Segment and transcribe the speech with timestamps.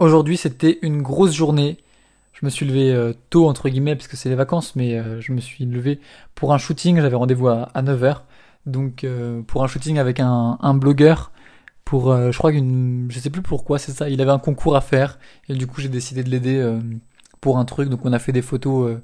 [0.00, 1.76] Aujourd'hui, c'était une grosse journée.
[2.32, 5.20] Je me suis levé euh, tôt, entre guillemets, parce que c'est les vacances, mais euh,
[5.20, 6.00] je me suis levé
[6.34, 6.98] pour un shooting.
[7.02, 8.22] J'avais rendez-vous à, 9h.
[8.64, 11.32] Donc, euh, pour un shooting avec un, blogueur.
[11.84, 13.08] Pour, je crois qu'une.
[13.10, 14.08] Je sais plus pourquoi, c'est ça.
[14.08, 15.18] Il avait un concours à faire.
[15.50, 16.78] Et du coup, j'ai décidé de l'aider
[17.42, 17.90] pour un truc.
[17.90, 18.96] Donc, on a fait des photos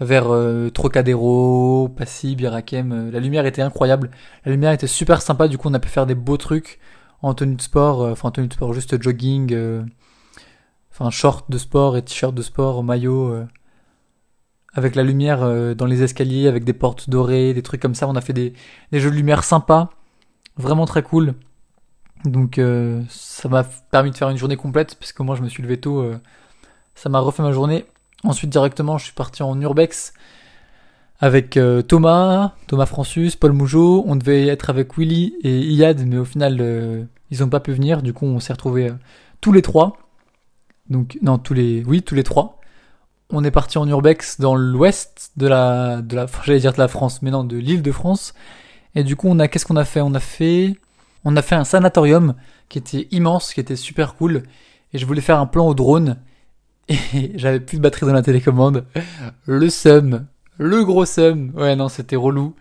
[0.00, 0.28] vers
[0.72, 3.10] Trocadéro, Passy, Birakem.
[3.10, 4.10] la lumière était incroyable.
[4.44, 5.48] La lumière était super sympa.
[5.48, 6.78] Du coup, on a pu faire des beaux trucs
[7.22, 8.02] en tenue de sport.
[8.02, 9.86] Enfin, en tenue de sport, juste jogging
[10.98, 13.46] enfin short de sport et t-shirt de sport, maillot, euh,
[14.72, 18.08] avec la lumière euh, dans les escaliers, avec des portes dorées, des trucs comme ça.
[18.08, 18.54] On a fait des,
[18.92, 19.90] jeux de lumière sympas,
[20.56, 21.34] vraiment très cool.
[22.24, 25.62] Donc euh, ça m'a permis de faire une journée complète, puisque moi je me suis
[25.62, 26.10] levé tôt,
[26.94, 27.84] ça m'a refait ma journée.
[28.24, 30.14] Ensuite directement je suis parti en urbex
[31.20, 34.04] avec Thomas, Thomas Francis, Paul Mougeot.
[34.06, 38.02] On devait être avec Willy et Iyad, mais au final ils n'ont pas pu venir.
[38.02, 38.90] Du coup on s'est retrouvés
[39.42, 40.05] tous les trois.
[40.90, 42.60] Donc, non, tous les, oui, tous les trois.
[43.30, 46.88] On est parti en urbex dans l'ouest de la, de la, j'allais dire de la
[46.88, 48.34] France, mais non, de l'île de France.
[48.94, 50.00] Et du coup, on a, qu'est-ce qu'on a fait?
[50.00, 50.74] On a fait,
[51.24, 52.34] on a fait un sanatorium
[52.68, 54.44] qui était immense, qui était super cool.
[54.92, 56.18] Et je voulais faire un plan au drone.
[56.88, 58.86] Et j'avais plus de batterie dans la télécommande.
[59.44, 60.26] Le seum.
[60.58, 61.52] Le gros seum.
[61.56, 62.54] Ouais, non, c'était relou.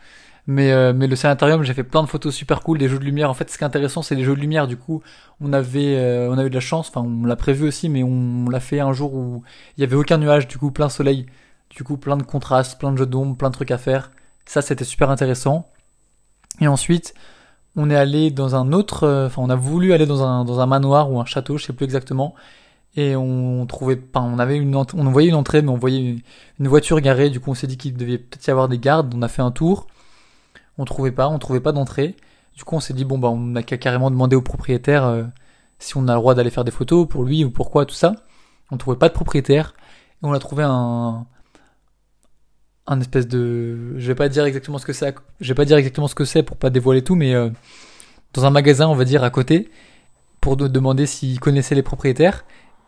[0.47, 3.03] Mais, euh, mais le sanatorium, j'ai fait plein de photos super cool, des jeux de
[3.03, 3.29] lumière.
[3.29, 4.67] En fait, ce qui est intéressant, c'est les jeux de lumière.
[4.67, 5.01] Du coup,
[5.41, 6.89] on avait, euh, on avait de la chance.
[6.89, 9.43] Enfin, on l'a prévu aussi, mais on, l'a fait un jour où
[9.77, 10.47] il y avait aucun nuage.
[10.47, 11.25] Du coup, plein soleil.
[11.71, 14.11] Du coup, plein de contrastes, plein de jeux d'ombre, plein de trucs à faire.
[14.45, 15.67] Ça, c'était super intéressant.
[16.61, 17.15] Et ensuite,
[17.75, 20.59] on est allé dans un autre, euh, enfin, on a voulu aller dans un, dans
[20.59, 22.35] un manoir ou un château, je sais plus exactement.
[22.95, 26.17] Et on trouvait, pas, on avait une, on voyait une entrée, mais on voyait
[26.59, 27.29] une voiture garée.
[27.29, 29.13] Du coup, on s'est dit qu'il devait peut-être y avoir des gardes.
[29.15, 29.87] On a fait un tour
[30.77, 32.15] on trouvait pas, on trouvait pas d'entrée.
[32.55, 35.23] Du coup, on s'est dit bon bah on a qu'à carrément demander au propriétaire euh,
[35.79, 38.15] si on a le droit d'aller faire des photos pour lui ou pourquoi tout ça.
[38.71, 39.73] On trouvait pas de propriétaire
[40.23, 41.25] et on a trouvé un
[42.87, 45.77] un espèce de je vais pas dire exactement ce que c'est, je vais pas dire
[45.77, 47.49] exactement ce que c'est pour pas dévoiler tout mais euh,
[48.33, 49.69] dans un magasin, on va dire à côté
[50.39, 52.45] pour demander s'ils connaissaient les propriétaires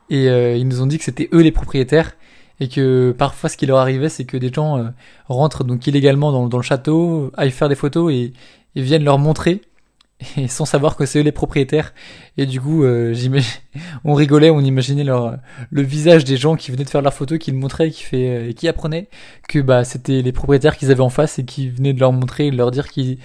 [0.10, 2.16] et euh, ils nous ont dit que c'était eux les propriétaires
[2.60, 4.90] et que parfois ce qui leur arrivait c'est que des gens euh,
[5.28, 8.34] rentrent donc illégalement dans, le château, aillent faire des photos et,
[8.76, 9.62] viennent leur montrer
[10.38, 11.94] et sans savoir que c'est eux les propriétaires.
[12.38, 13.16] Et du coup euh,
[14.04, 15.38] on rigolait on imaginait leur
[15.72, 18.50] le visage des gens qui venaient de faire leurs photos qui le montraient qui euh,
[18.50, 19.08] et qui apprenaient
[19.48, 22.48] que bah c'était les propriétaires qu'ils avaient en face et qui venaient de leur montrer
[22.48, 23.18] et de leur dire qu'ils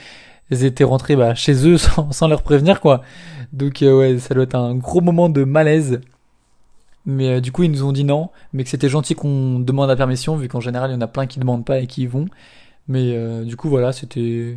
[0.50, 1.76] étaient rentrés bah, chez eux
[2.10, 3.03] sans, leur prévenir quoi.
[3.53, 6.00] Donc euh, ouais ça doit être un gros moment de malaise
[7.05, 9.89] mais euh, du coup, ils nous ont dit non, mais que c'était gentil qu'on demande
[9.89, 12.03] la permission, vu qu'en général, il y en a plein qui demandent pas et qui
[12.03, 12.27] y vont.
[12.89, 14.57] Mais euh, du coup, voilà, c'était.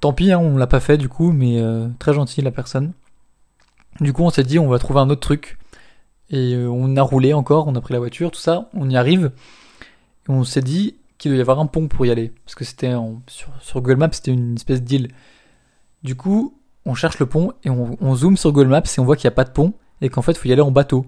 [0.00, 2.92] Tant pis, hein, on l'a pas fait du coup, mais euh, très gentil la personne.
[4.00, 5.58] Du coup, on s'est dit, on va trouver un autre truc.
[6.30, 9.30] Et on a roulé encore, on a pris la voiture, tout ça, on y arrive.
[10.28, 12.32] Et on s'est dit qu'il devait y avoir un pont pour y aller.
[12.44, 12.92] Parce que c'était
[13.28, 15.08] sur, Google Maps, c'était une espèce d'île.
[16.02, 19.04] Du coup, on cherche le pont et on, on zoome sur Google Maps et on
[19.04, 20.72] voit qu'il n'y a pas de pont et qu'en fait, il faut y aller en
[20.72, 21.06] bateau.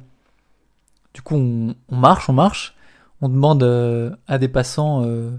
[1.18, 2.76] Du coup, on, marche, on marche,
[3.22, 5.32] on demande euh, à des passants euh,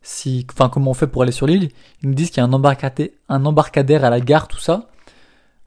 [0.00, 1.70] si, enfin, comment on fait pour aller sur l'île.
[2.00, 4.86] Ils nous disent qu'il y a un, embarcadère, un embarcadère à la gare, tout ça.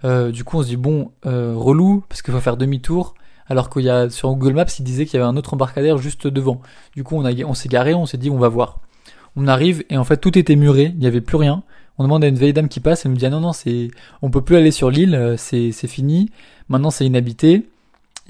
[0.06, 3.13] Euh, du coup, on se dit bon, relou, parce qu'il faut faire demi-tour.
[3.50, 5.97] Alors qu'il y a sur Google Maps, il disait qu'il y avait un autre embarcadère
[5.97, 6.62] juste devant.
[6.95, 8.79] Du coup, on, s'est garé, on s'est dit on va voir.
[9.35, 11.63] On arrive et en fait tout était muré, il n'y avait plus rien.
[11.97, 13.89] On demande à une vieille dame qui passe, elle nous dit ah non non c'est,
[14.22, 16.31] on peut plus aller sur l'île, c'est, c'est fini.
[16.69, 17.68] Maintenant c'est inhabité.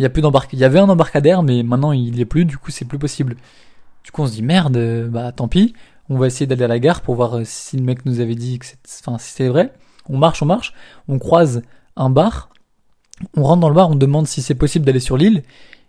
[0.02, 0.58] Il y a plus d'embarcadère.
[0.58, 2.46] Il y avait un embarcadère, mais maintenant il n'y est plus.
[2.46, 3.36] Du coup, c'est plus possible.
[4.04, 4.76] Du coup, on se dit merde.
[4.76, 5.76] Euh, bah, tant pis.
[6.10, 8.34] On va essayer d'aller à la gare pour voir euh, si le mec nous avait
[8.34, 9.72] dit que c'est, enfin, si c'est vrai.
[10.10, 10.74] On marche, on marche.
[11.08, 11.62] On croise
[11.96, 12.50] un bar.
[13.38, 13.92] On rentre dans le bar.
[13.92, 15.44] On demande si c'est possible d'aller sur l'île.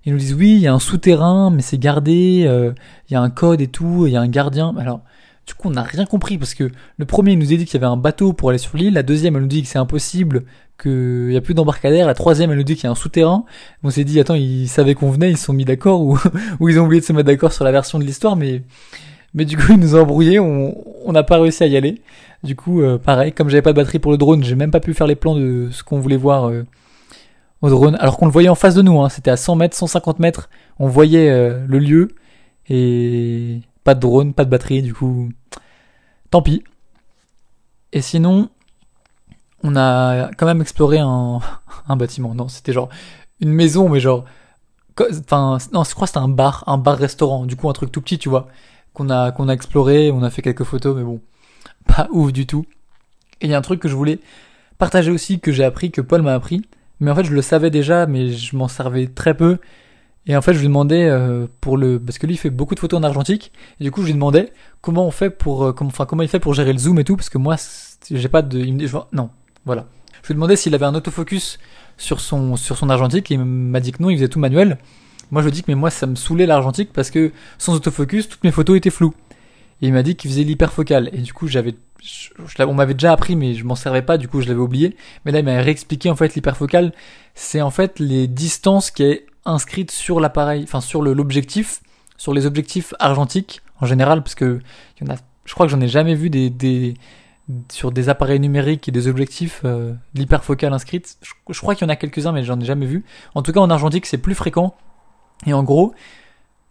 [0.05, 2.44] Ils nous disent oui, il y a un souterrain, mais c'est gardé.
[2.47, 2.75] Euh,
[3.09, 4.06] il y a un code et tout.
[4.06, 4.75] Il y a un gardien.
[4.77, 5.00] Alors,
[5.47, 7.76] du coup, on n'a rien compris parce que le premier nous a dit qu'il y
[7.76, 8.94] avait un bateau pour aller sur l'île.
[8.94, 10.44] La deuxième, elle nous dit que c'est impossible
[10.80, 12.06] qu'il n'y a plus d'embarcadère.
[12.06, 13.44] La troisième, elle nous dit qu'il y a un souterrain.
[13.82, 16.19] On s'est dit, attends, ils savaient qu'on venait, ils se sont mis d'accord ou,
[16.61, 18.62] ou ils ont oublié de se mettre d'accord sur la version de l'histoire, mais,
[19.34, 22.00] mais du coup, ils nous ont embrouillés, on n'a pas réussi à y aller.
[22.44, 24.81] Du coup, euh, pareil, comme j'avais pas de batterie pour le drone, j'ai même pas
[24.81, 26.64] pu faire les plans de ce qu'on voulait voir euh,
[27.62, 29.08] au drone, alors qu'on le voyait en face de nous, hein.
[29.08, 30.50] c'était à 100 mètres, 150 mètres,
[30.81, 32.08] on voyait euh, le lieu,
[32.69, 35.31] et pas de drone, pas de batterie, du coup,
[36.31, 36.64] tant pis.
[37.93, 38.49] Et sinon,
[39.62, 41.40] on a quand même exploré un,
[41.88, 42.34] un bâtiment.
[42.34, 42.88] Non, c'était genre
[43.40, 44.25] une maison, mais genre,
[45.00, 47.46] enfin, non, je crois que c'était un bar, un bar-restaurant.
[47.46, 48.49] Du coup, un truc tout petit, tu vois,
[48.94, 50.11] qu'on a, qu'on a exploré.
[50.11, 51.20] On a fait quelques photos, mais bon,
[51.87, 52.67] pas ouf du tout.
[53.40, 54.20] Et il y a un truc que je voulais
[54.79, 56.62] partager aussi, que j'ai appris, que Paul m'a appris,
[56.99, 59.58] mais en fait je le savais déjà, mais je m'en servais très peu.
[60.26, 62.74] Et en fait je lui demandais euh, pour le parce que lui il fait beaucoup
[62.74, 63.52] de photos en argentique.
[63.80, 66.38] Et du coup je lui demandais comment on fait pour euh, enfin comment il fait
[66.38, 67.56] pour gérer le zoom et tout parce que moi
[68.10, 69.30] j'ai pas de il me dit, non
[69.64, 69.86] voilà.
[70.22, 71.58] Je lui demandais s'il avait un autofocus
[71.96, 73.30] sur son sur son argentique.
[73.30, 74.78] Il m'a dit que non il faisait tout manuel.
[75.32, 78.28] Moi je lui dis que mais moi ça me saoulait l'argentique parce que sans autofocus
[78.28, 79.14] toutes mes photos étaient floues.
[79.80, 81.10] Et il m'a dit qu'il faisait l'hyperfocal.
[81.12, 81.74] Et du coup j'avais
[82.60, 84.19] on m'avait déjà appris mais je m'en servais pas.
[84.19, 84.96] Du coup je l'avais oublié.
[85.24, 86.92] Mais là il m'a réexpliqué en fait l'hyperfocal.
[87.34, 91.81] C'est en fait les distances qui est inscrite sur l'appareil enfin sur l'objectif
[92.17, 94.61] sur les objectifs argentiques en général parce que
[95.00, 96.94] je crois que j'en ai jamais vu des,
[97.71, 101.91] sur des appareils numériques et des objectifs euh, l'hyperfocal inscrite je, je crois qu'il y
[101.91, 103.05] en a quelques-uns mais j'en ai jamais vu
[103.35, 104.75] en tout cas en argentique c'est plus fréquent
[105.47, 105.94] et en gros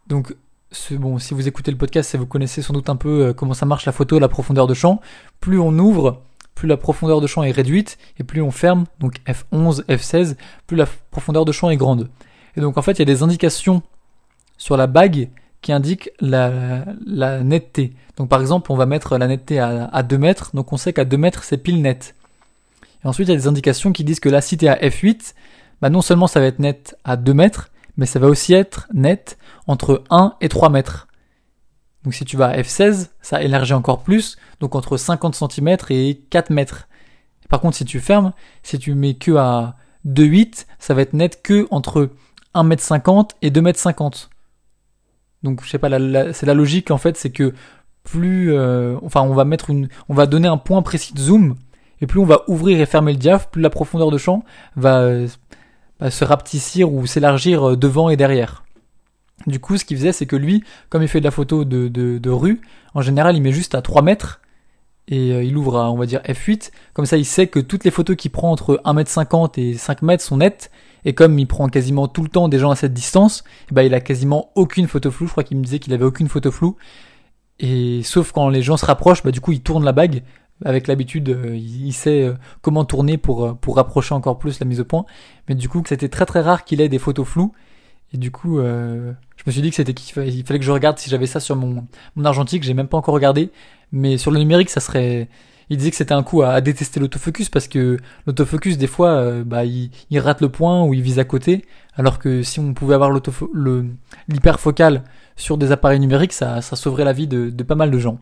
[0.08, 0.34] donc
[0.92, 3.66] bon, si vous écoutez le podcast, vous connaissez sans doute un peu euh, comment ça
[3.66, 5.02] marche la photo, la profondeur de champ.
[5.40, 6.22] Plus on ouvre,
[6.56, 10.36] plus la profondeur de champ est réduite, et plus on ferme, donc F11, F16,
[10.68, 12.10] plus la profondeur de champ est grande.
[12.56, 13.82] Et donc en fait, il y a des indications
[14.58, 15.30] sur la bague
[15.62, 17.94] qui indiquent la, la netteté.
[18.18, 20.94] Donc par exemple, on va mettre la netteté à, à 2 mètres, donc on sait
[20.94, 22.16] qu'à 2 mètres, c'est pile net.
[23.04, 25.34] Et ensuite, il y a des indications qui disent que là, si tu à F8,
[25.82, 28.88] bah non seulement ça va être net à 2 mètres, mais ça va aussi être
[28.94, 29.38] net
[29.68, 31.08] entre 1 et 3 mètres.
[32.04, 36.22] Donc si tu vas à F16, ça élargit encore plus, donc entre 50 cm et
[36.30, 36.88] 4 mètres.
[37.50, 38.34] Par contre, si tu fermes,
[38.64, 39.76] si tu mets que à
[40.08, 42.10] 2,8, ça va être net que entre
[42.56, 44.12] 1,50 m et 2,50 m.
[45.44, 45.90] Donc je sais pas,
[46.34, 47.54] c'est la logique en fait, c'est que
[48.04, 51.56] plus, euh, enfin on va mettre une, on va donner un point précis de zoom,
[52.02, 54.44] et plus on va ouvrir et fermer le diaph, plus la profondeur de champ
[54.76, 55.08] va
[56.10, 58.64] se rapetissir ou s'élargir euh, devant et derrière.
[59.48, 62.30] Du coup, ce qu'il faisait, c'est que lui, comme il fait de la photo de,
[62.30, 62.62] rue,
[62.94, 64.42] en général, il met juste à 3 mètres
[65.08, 66.72] et euh, il ouvre à, on va dire, F8.
[66.94, 70.24] Comme ça, il sait que toutes les photos qu'il prend entre 1m50 et 5 mètres
[70.24, 70.72] sont nettes.
[71.06, 73.94] Et comme il prend quasiment tout le temps des gens à cette distance, ben, il
[73.94, 75.28] a quasiment aucune photo floue.
[75.28, 76.76] Je crois qu'il me disait qu'il avait aucune photo floue.
[77.60, 80.24] Et sauf quand les gens se rapprochent, bah, du coup, il tourne la bague
[80.64, 84.66] avec l'habitude, euh, il sait euh, comment tourner pour, euh, pour rapprocher encore plus la
[84.66, 85.06] mise au point.
[85.50, 87.54] Mais du coup, c'était très très rare qu'il ait des photos floues.
[88.14, 91.10] Et du coup, je me suis dit que c'était qu'il fallait que je regarde si
[91.10, 91.88] j'avais ça sur mon,
[92.18, 92.62] mon argentique.
[92.62, 93.52] J'ai même pas encore regardé.
[93.94, 95.30] Mais sur le numérique, ça serait.
[95.72, 97.98] Il disait que c'était un coup à, détester l'autofocus parce que
[98.28, 101.66] l'autofocus, des fois, bah, il, rate le point ou il vise à côté.
[101.96, 103.12] Alors que si on pouvait avoir
[104.28, 105.04] l'hyperfocal
[105.36, 108.20] sur des appareils numériques, ça, sauverait la vie de, pas mal de gens.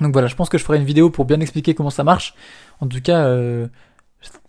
[0.00, 2.34] Donc voilà, je pense que je ferai une vidéo pour bien expliquer comment ça marche.
[2.80, 3.68] En tout cas, euh,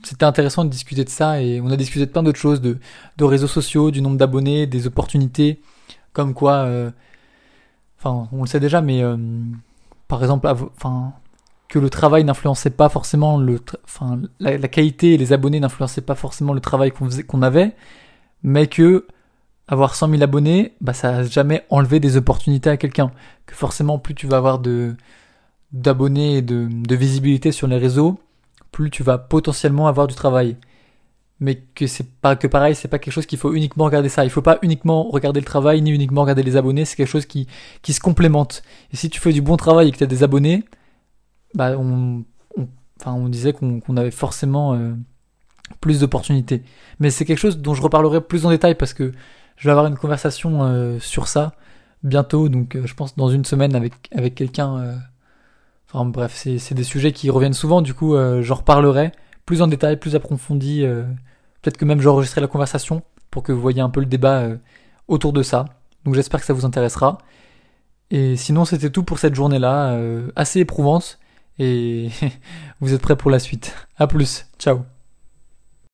[0.04, 2.78] c'était intéressant de discuter de ça et on a discuté de plein d'autres choses, de,
[3.18, 5.62] de réseaux sociaux, du nombre d'abonnés, des opportunités,
[6.14, 6.92] comme quoi, euh,
[8.00, 9.18] enfin, on le sait déjà, mais euh,
[10.08, 11.14] par exemple, enfin,
[11.74, 16.14] que le travail n'influençait pas forcément le, enfin, la, qualité et les abonnés n'influençaient pas
[16.14, 17.74] forcément le travail qu'on qu'on avait,
[18.44, 19.08] mais que
[19.68, 23.12] avoir 100 000 abonnés, bah ça n'a jamais enlevé des opportunités à quelqu'un.
[23.48, 24.96] Que forcément, plus tu vas avoir de
[25.72, 28.20] d'abonnés et de, de, visibilité sur les réseaux,
[28.72, 30.58] plus tu vas potentiellement avoir du travail.
[31.40, 34.26] Mais que c'est pas que pareil, c'est pas quelque chose qu'il faut uniquement regarder ça.
[34.26, 36.86] Il faut pas uniquement regarder le travail ni uniquement regarder les abonnés.
[36.86, 37.48] C'est quelque chose qui
[37.82, 38.62] qui se complémente.
[38.92, 40.64] Et si tu fais du bon travail et que tu as des abonnés,
[41.54, 42.24] bah on,
[43.00, 44.94] enfin on disait qu'on avait forcément euh,
[45.82, 46.64] plus d'opportunités.
[47.00, 49.12] Mais c'est quelque chose dont je reparlerai plus en détail parce que
[49.58, 51.54] je vais avoir une conversation euh, sur ça
[52.04, 52.50] bientôt.
[52.50, 54.98] Donc euh, je pense dans une semaine avec avec quelqu'un
[55.94, 59.12] Enfin bref, c'est des sujets qui reviennent souvent, du coup euh, j'en reparlerai
[59.46, 60.84] plus en détail, plus approfondi.
[60.84, 61.04] Euh,
[61.62, 64.58] peut-être que même j'enregistrerai la conversation pour que vous voyez un peu le débat euh,
[65.08, 65.66] autour de ça.
[66.04, 67.20] Donc j'espère que ça vous intéressera.
[68.10, 69.98] Et sinon c'était tout pour cette journée-là,
[70.36, 71.20] assez éprouvante.
[71.60, 72.10] Et
[72.82, 73.76] vous êtes prêts pour la suite.
[73.98, 74.86] A plus, ciao